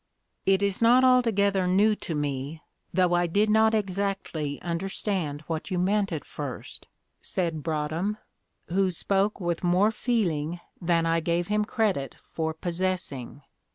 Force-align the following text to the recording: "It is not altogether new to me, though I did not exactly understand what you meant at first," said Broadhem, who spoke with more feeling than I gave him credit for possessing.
"It 0.47 0.63
is 0.63 0.81
not 0.81 1.03
altogether 1.03 1.67
new 1.67 1.95
to 1.97 2.15
me, 2.15 2.63
though 2.91 3.13
I 3.13 3.27
did 3.27 3.51
not 3.51 3.75
exactly 3.75 4.59
understand 4.63 5.41
what 5.41 5.69
you 5.69 5.77
meant 5.77 6.11
at 6.11 6.25
first," 6.25 6.87
said 7.21 7.61
Broadhem, 7.61 8.17
who 8.69 8.89
spoke 8.89 9.39
with 9.39 9.63
more 9.63 9.91
feeling 9.91 10.59
than 10.81 11.05
I 11.05 11.19
gave 11.19 11.49
him 11.49 11.65
credit 11.65 12.15
for 12.33 12.51
possessing. 12.51 13.43